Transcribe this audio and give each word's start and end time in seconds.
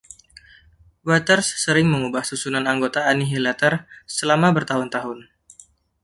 Waters 1.09 1.47
sering 1.63 1.85
mengubah 1.93 2.23
susunan 2.31 2.65
anggota 2.73 2.99
Annihilator 3.11 3.73
selama 4.15 4.47
bertahun-tahun. 4.57 5.19